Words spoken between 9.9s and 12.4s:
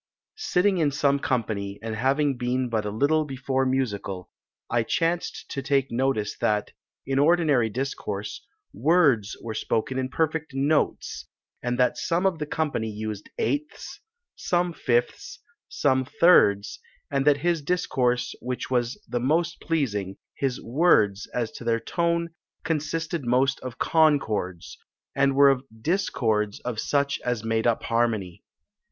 in perfect notes; and that some of